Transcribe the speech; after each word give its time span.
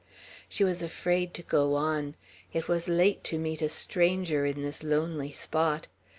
She 0.49 0.63
was 0.63 0.81
afraid 0.81 1.31
to 1.35 1.43
go 1.43 1.75
on. 1.75 2.15
It 2.53 2.67
was 2.67 2.87
late 2.87 3.23
to 3.25 3.37
meet 3.37 3.61
a 3.61 3.69
stranger 3.69 4.47
in 4.47 4.63
this 4.63 4.83
lonely 4.83 5.31
spot. 5.31 5.85